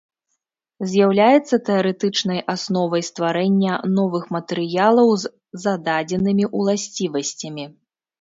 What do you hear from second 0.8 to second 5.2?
З'яўляецца тэарэтычнай асновай стварэння новых матэрыялаў